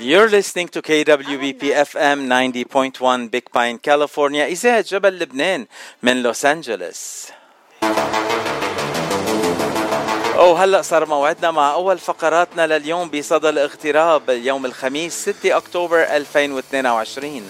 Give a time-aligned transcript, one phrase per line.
[0.00, 4.44] You're listening to KWBP FM 90.1 Big Pine, California.
[4.46, 5.66] إذاعة جبل لبنان
[6.02, 7.26] من لوس أنجلوس
[10.36, 17.42] وهلا صار موعدنا مع أول فقراتنا لليوم بصدى الاغتراب اليوم الخميس 6 أكتوبر 2022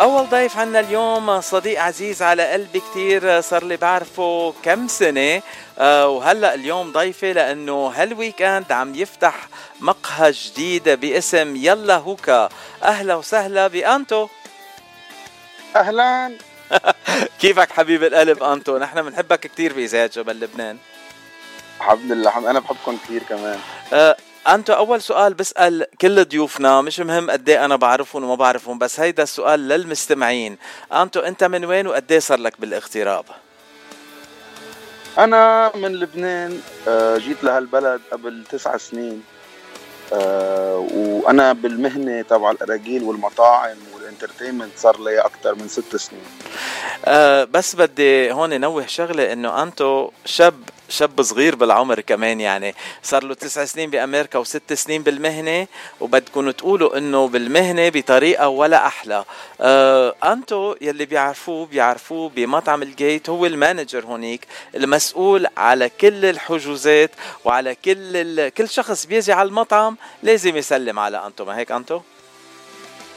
[0.00, 5.42] أول ضيف عنا اليوم صديق عزيز على قلبي كتير صار لي بعرفه كم سنة.
[5.78, 9.48] آه، وهلأ اليوم ضيفي لأنه هالويكند عم يفتح
[9.80, 12.48] مقهى جديد باسم يلا هوكا.
[12.82, 14.28] أهلا وسهلا بأنتو.
[15.76, 16.32] أهلا.
[17.40, 20.78] كيفك حبيب القلب أنتو؟ نحن بنحبك كتير بإذاعة جبل لبنان.
[21.80, 23.58] الحمد لله أنا بحبكم كثير كمان.
[23.92, 24.16] أه
[24.54, 29.00] أنتو أول سؤال بسأل كل ضيوفنا مش مهم قد إيه أنا بعرفهم وما بعرفهم بس
[29.00, 30.58] هيدا السؤال للمستمعين.
[30.92, 33.24] أنتو أنت من وين وقد إيه صار لك بالاغتراب؟
[35.18, 39.22] أنا من لبنان آه، جيت لهالبلد قبل تسع سنين
[40.12, 43.76] آه، وأنا بالمهنة تبع الأراجيل والمطاعم
[44.16, 46.22] وال entertainment صار لي أكثر من ست سنين.
[47.04, 50.54] أه بس بدي هون نوه شغلة إنه أنتو شاب
[50.88, 52.74] شاب صغير بالعمر كمان يعني.
[53.02, 55.66] صار له تسع سنين بأمريكا وست سنين بالمهنة
[56.00, 59.24] وبدكم تقولوا إنه بالمهنة بطريقة ولا أحلى.
[59.60, 66.24] آه أنتو يلي بيعرفوه بيعرفوه بمطعم ال Gate هو ال manager هونيك المسؤول على كل
[66.24, 67.10] الحجوزات
[67.44, 71.44] وعلى كل كل شخص بيجي على المطعم لازم يسلم على أنتو.
[71.44, 72.00] ما هيك أنتو؟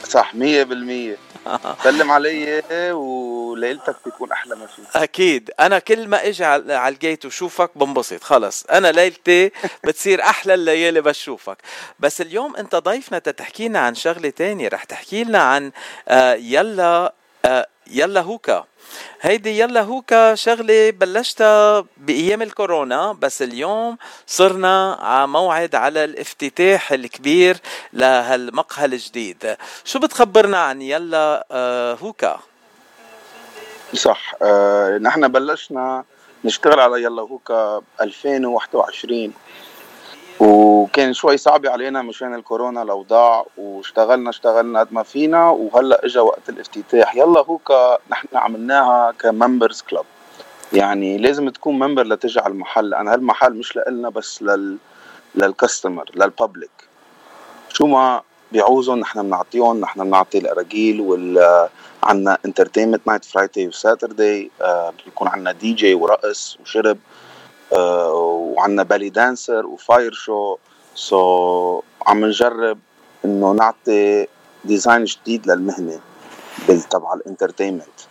[0.04, 1.16] صح مية بالمية.
[1.84, 2.62] سلم علي
[2.92, 5.50] وليلتك بيكون أحلى ما فيه أكيد.
[5.60, 8.64] أنا كل ما إجي على ال Gate وشوفك بنبسط خلص.
[8.70, 9.50] أنا ليلتي
[9.84, 11.58] بتصير أحلى الليالي بشوفك.
[11.98, 14.68] بس اليوم أنت ضيفنا تتحكي لنا عن شغلة تانية.
[14.68, 15.72] رح تحكي لنا عن
[16.08, 17.14] آه، يلا
[17.90, 18.64] يلا هوكا.
[19.20, 27.56] هيدي يلا هوكا شغلة بلشتها بأيام الكورونا بس اليوم صرنا على موعد على الافتتاح الكبير
[27.92, 29.56] لهالمقهى الجديد.
[29.84, 32.40] شو بتخبرنا عن يلا آه، هوكا؟
[33.94, 36.04] صح آه نحن بلشنا
[36.44, 39.32] نشتغل على يلا هوكا 2021
[40.40, 46.48] وكان شوي صعب علينا مشان الكورونا الاوضاع واشتغلنا اشتغلنا قد ما فينا وهلأ اجى وقت
[46.48, 47.16] الافتتاح.
[47.16, 47.58] يلا هو
[48.10, 50.04] نحن عملناها كممبرز كلب
[50.72, 52.94] يعني لازم تكون ممبر لتجي على المحل.
[52.94, 54.78] أنا هالمحل مش لنا بس لل
[55.34, 56.70] للكاستمر للببليك.
[57.72, 58.22] شو ما
[58.52, 61.68] بيعوزوا نحن بنعطيهم نحن بنعطي الأراجيل وال
[62.02, 64.50] عنا entertainment night Friday و Saturday
[65.04, 66.96] بيكون عنا دي جي ورقص وشرب.
[66.96, 67.29] آه،
[67.72, 70.56] وعندنا belly dancer و fire show
[70.94, 72.78] so عم نجرب
[73.24, 74.26] إنه نعطي
[74.64, 76.00] design جديد للمهنة
[76.90, 78.09] تبع ال entertainment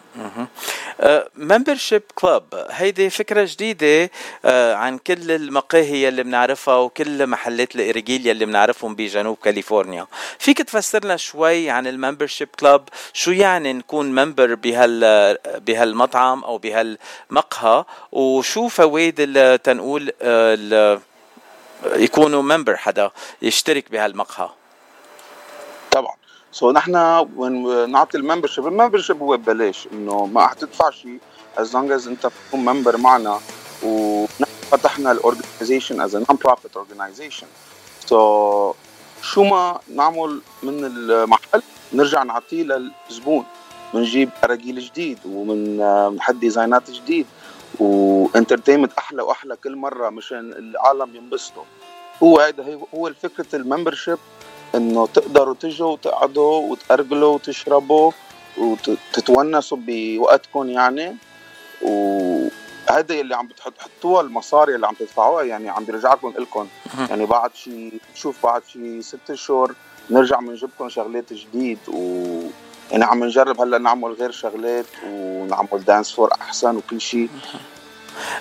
[1.36, 8.46] membership club هيدي فكرة جديدة uh, عن كل المقاهي اللي بنعرفها وكل محلات الاراجيل اللي
[8.46, 10.08] بنعرفهم بجنوب كاليفورنيا.
[10.40, 12.82] فيك تفسر لنا شوي عن ال membership club
[13.14, 21.00] شو يعني نكون member بهال بهالمطعم أو بهالمقهى وشو فوائد تنقول uh,
[21.86, 24.50] يكونوا member حدا يشترك بهالمقهى؟
[25.92, 26.19] طبعا.
[26.52, 26.92] so so نحن
[27.92, 31.20] نعطي ال membership ال membership هو ببلاش إنه ما حتدفع شيء
[31.58, 33.40] as long as أنت تكون member معنا
[33.84, 37.48] وفتحنا ال organization as non-profit organization
[38.06, 38.74] so
[39.22, 41.62] شو ما نعمل من المحل
[41.94, 43.46] نرجع نعطيه للزبون.
[43.94, 45.78] بنجيب اراجيل جديد ومن
[46.12, 47.26] بنحط design ات جديد
[47.80, 51.64] و entertainment أحلى وأحلى كل مرة مشان العالم ينبسطوا.
[52.24, 54.18] هو هيدا هو الفكرة ال membership.
[54.76, 58.12] إنه تقدروا تجوا وتقعدوا وتأرجلوا وتشربوا
[58.58, 61.16] وتتونسوا بوقتكم يعني.
[61.82, 66.68] وهذا اللي عم بتحطوها المصاري اللي عم تدفعوها يعني عم بيرجعكم لكم.
[67.10, 69.74] يعني بعد شي بتشوف بعد شي ست اشهر
[70.10, 71.80] نرجع بنجيبكم شغلات جديد.
[71.88, 72.42] و
[72.92, 77.30] يعني عم نجرب هلأ نعمل غير شغلات ونعمل dance floor أحسن وكل شيء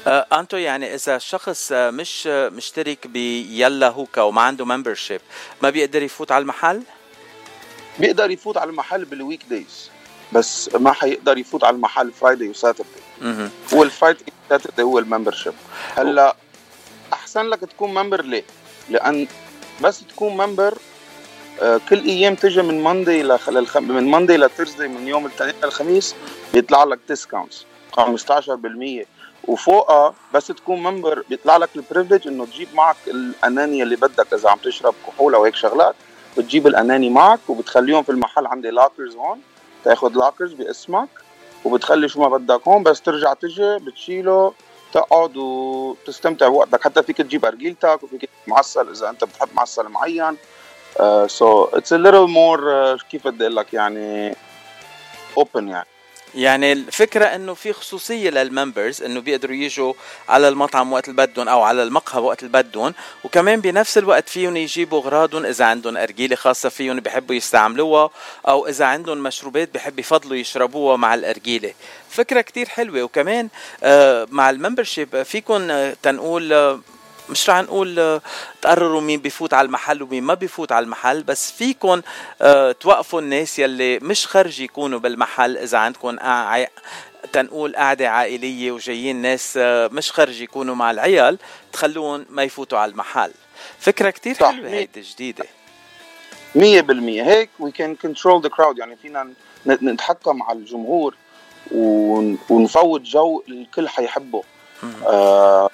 [0.06, 5.20] أنتو يعني إذا الشخص آه، مش آه، مشترك ب Bella Hookah وما عنده membership
[5.62, 6.82] ما بيقدر يفوت على المحل؟
[7.98, 9.90] بيقدر يفوت على المحل بال weekdays
[10.32, 12.88] بس ما حيقدر يفوت على المحل Friday و Saturday
[13.74, 15.54] هو ال Friday و Saturday هو ال membership
[15.96, 16.36] هلأ
[17.12, 18.44] أحسن لك تكون member ليه؟
[18.90, 19.26] لأن
[19.80, 20.78] بس تكون member
[21.88, 23.22] كل أيام تجي من Monday.
[23.76, 26.14] من Monday ل Thursday من يوم الاثنين للخميس
[26.54, 27.66] بيطلع لك discounts
[27.96, 28.00] 15%
[29.44, 34.50] وفوقها بس تكون member بيطلع لك ال privilege إنه تجيب معك الاناني اللي بدك إذا
[34.50, 35.94] عم تشرب كحول أو هيك شغلات
[36.38, 39.40] بتجيب الاناني معك وبتخليهم في المحل عندي lockers هون
[39.84, 41.08] تاخذ lockers باسمك
[41.64, 44.52] وبتخلي شو ما بدك هون بس ترجع تجي بتشيله
[44.92, 46.84] تقعد وتستمتع بوقتك.
[46.84, 50.36] حتى فيك تجيب أرجيلتك وفيك معسل إذا أنت بتحب معسل معين.
[51.26, 54.36] so it's a little more كيف بدي أقول لك يعني
[55.36, 55.86] open يعني.
[56.34, 59.92] يعني الفكرة إنه في خصوصية لل members إنه بيقدروا يجوا
[60.28, 62.92] على المطعم وقت اللي أو على المقهى وقت اللي
[63.24, 68.10] وكمان بنفس الوقت فيهم يجيبوا أغراضهم إذا عندهم أرجيلة خاصة فيهم بحبوا يستعملوها
[68.48, 71.72] أو إذا عندهم مشروبات بحب يفضلوا يشربوها مع الأرجيلة.
[72.10, 73.48] فكرة كتير حلوة وكمان
[73.82, 76.80] آه، مع الممبرشيب فيكم آه، تنقول آه،
[77.30, 78.20] مش رح نقول آه،
[78.62, 82.02] تقرروا مين بيفوت على المحل ومين ما بيفوت على المحل بس فيكم
[82.42, 85.56] آه، توقفوا الناس يلي مش خرج يكونوا بالمحل.
[85.56, 86.16] إذا عندكم
[87.32, 91.38] تنقول قعدة عائلية وجايين ناس آه، مش خرج يكونوا مع العيال
[91.72, 93.32] تخلوهم ما يفوتوا على المحل.
[93.78, 95.44] فكرة كتير حلوة هيدي جديدة
[96.54, 97.22] مية بالمية.
[97.22, 98.78] هيك we can control the crowd.
[98.78, 99.32] يعني فينا
[99.66, 101.14] نتحكم على الجمهور
[102.50, 104.42] ونفوت جو الكل حيحبه.
[105.06, 105.70] آه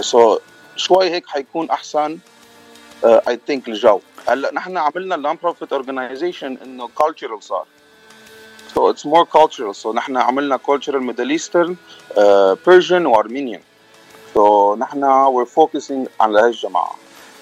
[0.00, 0.38] so
[0.80, 2.18] شوي هيك حيكون أحسن
[3.04, 7.66] I uh, think الجو هلأ نحن عملنا ال non-profit organization إنه cultural صار.
[8.74, 11.76] so it's more cultural so نحن عملنا cultural Middle Eastern
[12.66, 13.60] Persian و Armenian
[14.34, 16.96] so نحن we're focusing على هاي الجماعة.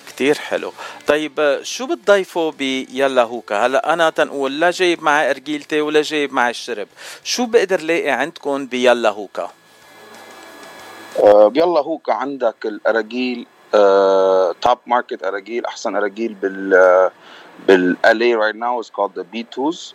[0.09, 0.73] كتير حلو.
[1.07, 6.33] طيب شو بتضيفوا ب Bella Hookah؟ هلأ أنا تنقول لا جايب معي أرجيلتي ولا جايب
[6.33, 6.89] معي الشرب.
[7.25, 9.58] شو بقدر لاقي عندكم ب Bella Hookah؟ آه
[11.25, 17.11] يلا هو عندك الأراجيل آه top market أراجيل أحسن أراجيل بال
[17.69, 19.95] بال LA right now is called the بي توز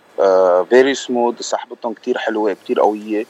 [0.70, 3.26] very smooth سحبتهم كثير حلوة كثير قوية.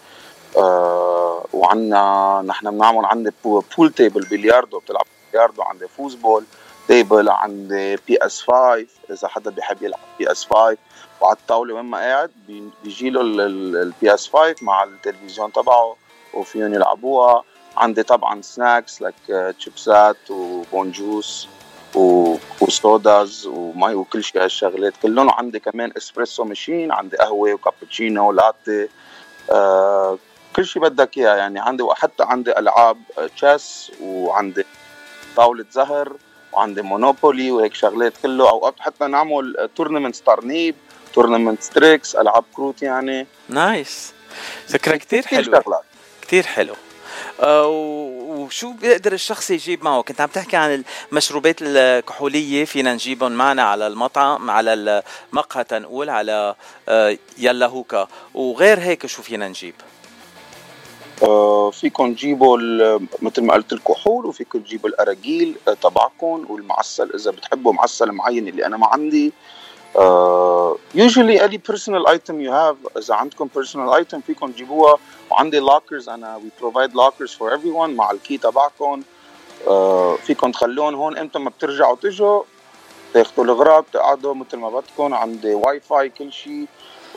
[0.57, 3.31] آه وعندنا نحن بنعمل عندي
[3.77, 6.43] pool table بلياردو بتلعب بلياردو عندي foosball
[6.87, 10.77] table عندي PS 5 إذا حدا بيحب يلعب PS 5
[11.21, 12.31] وعلى الطاولة وين ما قاعد
[12.83, 15.95] بيجي له ال PS 5 مع التلفزيون تبعه
[16.33, 17.43] وفيهم يلعبوها.
[17.77, 19.13] عندي طبعا snacks لك
[19.59, 21.47] تشيبسات وبون juice
[22.61, 24.93] و sodas ومي وكل شيء هالشغلات.
[25.01, 28.89] كلهم عندي كمان espresso machine عندي قهوة وكابتشينو ولاتي
[29.51, 30.17] آه
[30.55, 31.59] كل شيء بدك إياه يعني.
[31.59, 32.97] عندي وحتى عندي ألعاب
[33.35, 34.65] chess وعندي
[35.35, 36.13] طاولة زهر
[36.53, 38.49] وعندي Monopoly وهيك شغلات كله.
[38.49, 40.75] اوقات حتى نعمل tournament طرنيب
[41.13, 43.27] tournament تركس ألعاب كروت يعني.
[43.49, 44.13] nice
[44.67, 45.81] فكرة كثير حلوة.
[46.21, 46.73] كثير حلو.
[46.73, 46.92] آه،
[47.39, 52.65] وشو بيقدر الشخص يجيب معه؟ كنت عم تحكي عن المشروبات الكحولية.
[52.65, 56.55] فينا نجيبهم معنا على المطعم على المقهى تنقول على
[56.89, 58.07] آه، يلا هوكا.
[58.33, 59.73] وغير هيك شو فينا نجيب؟
[61.23, 62.57] آه فيكم تجيبوا
[63.21, 67.11] مثل ما قلت الكحول وفيكم تجيبوا الأراجيل تبعكم والمعسل.
[67.15, 69.33] إذا بتحبوا معسل معين اللي أنا ما عندي
[69.95, 74.97] uh, usually any personal item you have اذا عندكم personal item فيكم تجيبوها
[75.31, 79.03] وعندي lockers أنا we provide lockers for everyone مع الكي تبعكم.
[79.65, 79.69] Uh,
[80.25, 82.43] فيكم تخلون هون إمتى ما بترجعوا تجوا
[83.13, 86.67] تاخذوا الاغراض تقعدوا مثل ما بدكم عندي واي فاي كل شيء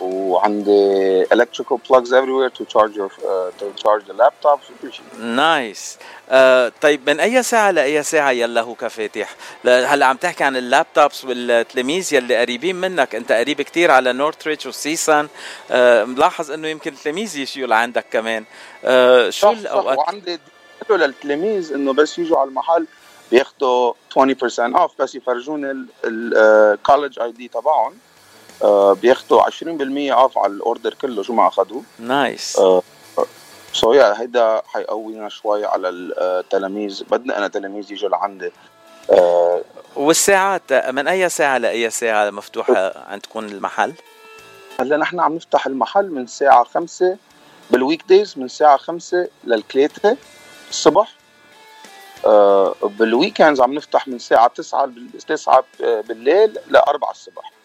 [0.00, 5.98] وعندي electrical plugs everywhere to charge your uh, to charge the laptops وكل شيء nice
[6.28, 6.32] uh,
[6.80, 9.34] طيب من أي ساعة لأي ساعة Bella Hookah فاتح
[9.64, 13.14] هلا عم تحكي عن ال laptops والتلاميذ يلي قريبين منك.
[13.14, 15.72] أنت قريب كتير على Northridge و CSUN uh,
[16.04, 18.44] ملاحظ إنه يمكن التلاميذ يجوا لعندك كمان.
[18.44, 18.86] uh,
[19.28, 20.38] شو الأوقات؟ وعندي
[20.90, 22.86] للتلاميذ إنه بس يجوا على المحل
[23.30, 27.94] بياخذوا 20% off بس يفرجوني ال college ID تبعهم.
[28.62, 32.60] آه، بياخذوا 20% off على ال order كله شو ما اخذوه nice
[33.72, 38.50] so yeah هيدا حيقوينا شوي على التلاميذ بدنا أنا تلاميذ يجوا لعندي.
[39.12, 39.14] uh,
[39.96, 43.92] والساعات من أي ساعة لأي ساعة مفتوحة عندكم المحل؟
[44.80, 47.16] هلأ نحن عم نفتح المحل من الساعة 5
[47.70, 50.16] بال weekdays من الساعة 5 لل3
[50.70, 51.14] الصبح.
[52.24, 52.28] uh,
[52.86, 54.90] بال weekends عم نفتح من الساعة 9
[55.28, 57.55] 9 بالليل ل 4 الصبح.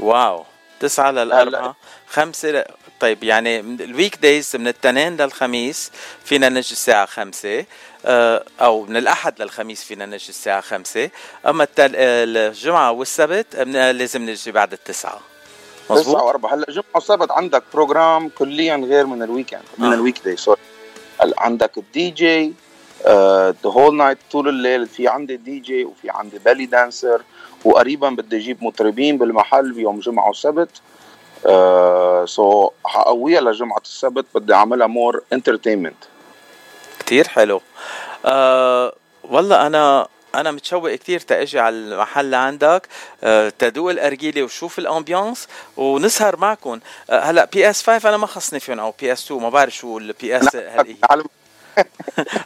[0.00, 0.44] wow.
[0.80, 1.76] تسعة للأربعة
[2.08, 2.64] خمسة ل...
[3.00, 5.90] طيب يعني ال weekdays من التنين للخميس
[6.24, 7.64] فينا نجي الساعة خمسة.
[8.06, 11.10] آه، أو من الأحد للخميس فينا نجي الساعة خمسة.
[11.46, 11.96] أما التل...
[11.96, 15.20] الجمعة والسبت لازم نجي بعد التسعة.
[15.90, 16.54] مظبوط؟ تسعة وأربعة.
[16.54, 19.94] هلا جمعة وسبت عندك program كليا غير من ال weekend من آه.
[19.94, 20.60] ال weekday sorry
[21.38, 22.54] عندك ال DJ
[23.06, 27.22] the whole night طول الليل في عندي دي جي وفي عندي belly dancer
[27.64, 30.70] وقريبا بدي أجيب مطربين بالمحل بيوم جمعة وسبت.
[31.46, 35.96] آه so حقويها لجمعة السبت بدي أعملها more entertainment
[36.98, 37.60] كثير حلو.
[38.24, 38.92] آه
[39.24, 42.88] والله أنا أنا متشوق كثير تأجي على المحل لعندك
[43.24, 46.80] آه، تدوق الأرجيلة وشوف ال ambiance ونسهر معكم
[47.10, 50.36] آه، هلأ PS 5 أنا ما خصني فيهم أو PS 2 ما بعرف شو ال
[50.36, 51.24] PS هل آه،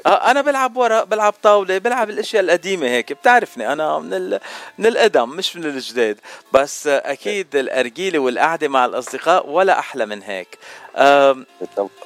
[0.07, 4.41] أنا بلعب ورق بلعب طاولة بلعب الأشياء القديمة هيك بتعرفني أنا من ال...
[4.79, 6.19] من القدم مش من الجداد.
[6.53, 10.59] بس أكيد الأرجيلة والقعدة مع الأصدقاء ولا أحلى من هيك.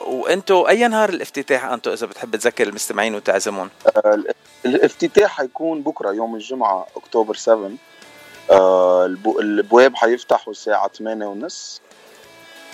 [0.00, 4.22] وأنتو أي نهار الافتتاح أنتو إذا بتحب تذكر المستمعين وتعزمهم آه،
[4.66, 7.70] الافتتاح حيكون بكرة يوم الجمعة أكتوبر 7
[8.50, 9.06] آه،
[9.40, 11.80] البواب حيفتحوا الساعة 8 ونص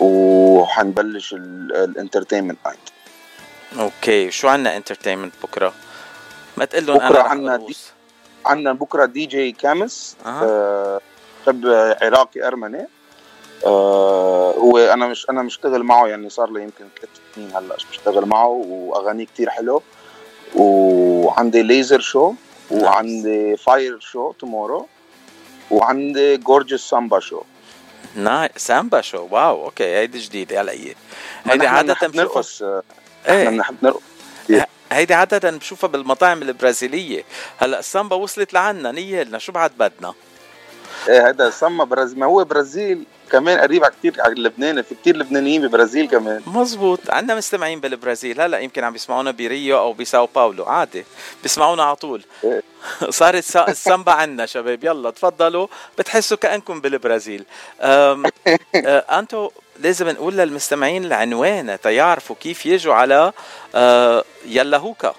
[0.00, 2.78] وحنبلش ال entertainment night.
[3.78, 5.72] okay شو عنا entertainment بكرة؟
[6.56, 7.76] ما تقول لهم بكرة عنا دي
[8.46, 11.00] عنا بكرة دي جي كامس أه.
[11.46, 11.66] شاب
[12.02, 12.86] عراقي أرمني
[13.66, 18.26] آه هو أنا مش أنا مشتغل معه يعني صار لي يمكن ثلاث سنين هلأ بشتغل
[18.26, 19.82] معه وأغانيه كتير حلو
[20.54, 22.34] وعندي laser show
[22.70, 24.86] وعندي fire show tomorrow
[25.70, 27.42] وعندي gorgeous samba show
[28.14, 30.94] nice samba show wow okay هيدي جديدة علي
[31.44, 32.62] هيدي عادة بنرقص
[33.28, 33.48] إيه.
[33.48, 34.00] بنحب نرقص.
[34.92, 37.24] هيدي عادة بشوفها بالمطاعم البرازيلية.
[37.58, 40.14] هلأ السامبا وصلت لعنا نيالنا شو بعد بدنا؟
[41.08, 44.82] إيه هذا سما برازيل ما هو برازيل كمان قريب على كثير على لبنان.
[44.82, 46.42] في كثير لبنانيين ببرازيل كمان.
[46.46, 47.00] مزبوط.
[47.10, 48.40] عندنا مستمعين بالبرازيل.
[48.40, 50.64] هلأ يمكن عم بيسمعونا بريو أو بساو باولو.
[50.64, 51.04] عادي.
[51.42, 52.24] بيسمعونا على طول.
[52.44, 52.62] إيه.
[53.10, 54.84] صارت السامبا عنا شباب.
[54.84, 55.66] يلا تفضلوا.
[55.98, 57.44] بتحسوا كأنكم بالبرازيل.
[57.80, 58.22] أه،
[59.18, 63.32] أنتو لازم نقول للمستمعين العنوان تيعرفوا كيف يجوا على
[63.74, 65.14] أه، يلا هوكا.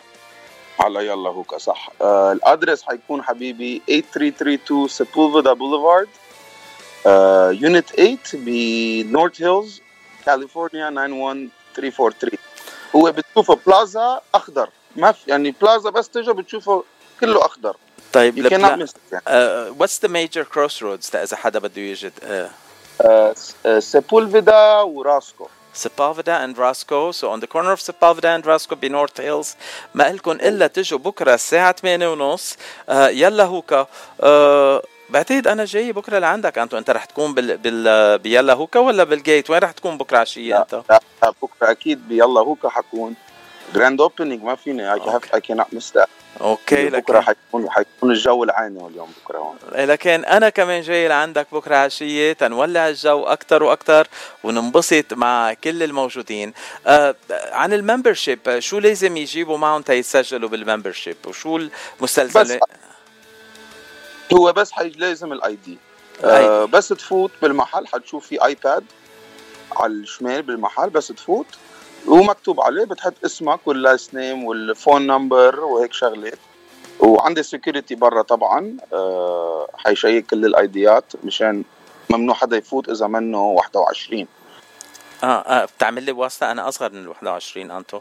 [0.79, 1.89] على يلا هوكا صح.
[2.01, 6.07] آه ال address حيكون حبيبي 8332 Sepulveda Boulevard
[7.61, 9.81] unit 8 ب North Hills
[10.25, 12.31] كاليفورنيا 91343
[12.95, 14.69] هو بتشوفه بلازا أخضر.
[14.95, 16.83] ما في يعني بلازا بس تجي بتشوفه
[17.19, 17.75] كله أخضر.
[18.13, 19.23] طيب you cannot miss it يعني.
[19.25, 22.68] uh, what's the major crossroads إذا حدا بده يجي؟ uh.
[23.01, 25.47] Uh, Sepulveda و Roscoe.
[25.73, 29.55] Sepulveda and Roscoe so on the corner of Sepulveda and Roscoe ب North Hills
[29.93, 32.57] ما لكم إلا تجوا بكرة الساعة 8 ونص.
[32.89, 33.87] آه يلا هوكا.
[34.21, 36.57] آه بعتقد أنا جاي بكرة لعندك.
[36.57, 38.17] أنتو أنت رح تكون بال, بال...
[38.19, 42.39] بيلا هوكا ولا بالجيت وين رح تكون بكرة عشية أنت؟ لا, لا بكرة أكيد بيلا
[42.39, 43.15] هوكا حكون.
[43.73, 44.93] grand opening ما فيني.
[44.93, 45.93] اي هاف اي كانت ميس
[46.41, 49.57] أوكي بكرة حيكون حيكون الجو ولعان اليوم بكرة هون.
[49.75, 54.07] إيه، لكن أنا كمان جاي لعندك بكرة عشية تنولع الجو أكثر وأكثر
[54.43, 56.53] وننبسط مع كل الموجودين.
[56.87, 57.15] آه
[57.51, 61.59] عن ال membership شو لازم يجيبوا معهم تيسجلوا بال membership؟ وشو
[61.99, 62.57] المستلزم بس
[64.33, 65.77] هو بس حي لازم ال ID
[66.23, 68.83] آه بس تفوت بالمحل حتشوف في iPad
[69.71, 71.47] على الشمال بالمحل بس تفوت.
[72.07, 76.39] ومكتوب عليه بتحط اسمك وال last name وال phone number وهيك شغلات
[76.99, 81.63] وعندي security برا طبعا أه حيشيك كل ال ID يات مشان
[82.09, 84.27] ممنوع حدا يفوت إذا منه 21
[85.23, 87.99] آه آه بتعمل لي واسطة؟ أنا أصغر من ال 21 أنتو.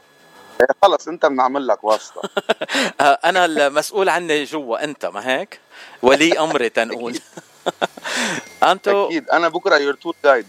[0.61, 2.23] إيه، خلص أنت بنعمل لك واسطة.
[3.01, 5.61] آه أنا المسؤول عني جوا أنت ما هيك؟
[6.03, 7.19] ولي أمري تنقول.
[8.71, 9.31] انتو أكيد.
[9.31, 10.47] أنا بكرة your tour guide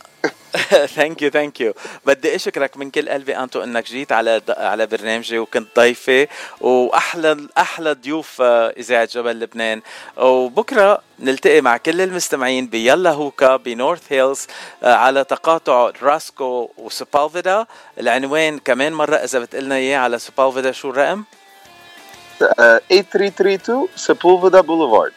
[0.95, 1.73] thank you thank you
[2.05, 6.27] بدي أشكرك من كل قلبي أنتو إنك جيت على على برنامجي وكنت ضيفي
[6.61, 9.81] وأحلى أحلى ضيوف آه، إذاعة جبل لبنان.
[10.17, 14.47] وبكرة نلتقي مع كل المستمعين بيلا هوكا ب North Hills
[14.83, 17.65] آه، على تقاطع Roscoe و Sepulveda
[17.99, 21.23] العنوان كمان مرة إذا بتقلنا إياه على Sepulveda شو الرقم؟
[22.39, 25.13] 8332 Sepulveda Boulevard.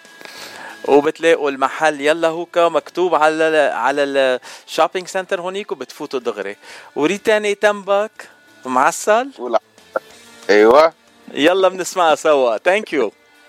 [0.88, 6.56] وبتلاقوا المحل يلا هوكا مكتوب على على ال shopping center هونيك وبتفوتوا دغري.
[6.96, 8.28] وريد تاني تنبك
[8.64, 9.30] معسل؟
[10.50, 10.92] أيوه.
[11.34, 12.58] يلا بنسمعها سوا.
[12.58, 13.12] thank you